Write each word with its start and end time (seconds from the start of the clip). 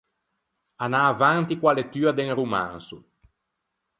Anâ 0.83 1.01
avanti 1.13 1.55
co-a 1.59 1.77
lettua 1.79 2.11
de 2.15 2.23
un 2.27 2.33
romanso. 2.39 2.97